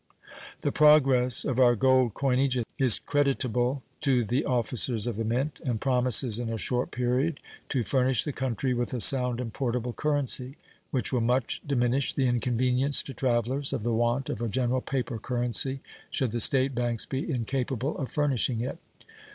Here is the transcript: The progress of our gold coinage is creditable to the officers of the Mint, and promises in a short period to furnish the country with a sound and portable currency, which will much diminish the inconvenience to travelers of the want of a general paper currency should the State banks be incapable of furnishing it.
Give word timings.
The 0.61 0.71
progress 0.71 1.45
of 1.45 1.59
our 1.59 1.75
gold 1.75 2.15
coinage 2.15 2.57
is 2.79 2.97
creditable 2.97 3.83
to 3.99 4.23
the 4.23 4.45
officers 4.45 5.05
of 5.05 5.15
the 5.15 5.23
Mint, 5.23 5.61
and 5.63 5.79
promises 5.79 6.39
in 6.39 6.49
a 6.49 6.57
short 6.57 6.89
period 6.89 7.39
to 7.69 7.83
furnish 7.83 8.23
the 8.23 8.33
country 8.33 8.73
with 8.73 8.95
a 8.95 8.99
sound 8.99 9.39
and 9.39 9.53
portable 9.53 9.93
currency, 9.93 10.57
which 10.89 11.13
will 11.13 11.21
much 11.21 11.61
diminish 11.67 12.13
the 12.15 12.25
inconvenience 12.25 13.03
to 13.03 13.13
travelers 13.13 13.73
of 13.73 13.83
the 13.83 13.93
want 13.93 14.27
of 14.27 14.41
a 14.41 14.47
general 14.49 14.81
paper 14.81 15.19
currency 15.19 15.81
should 16.09 16.31
the 16.31 16.39
State 16.39 16.73
banks 16.73 17.05
be 17.05 17.29
incapable 17.31 17.95
of 17.99 18.11
furnishing 18.11 18.59
it. 18.61 18.79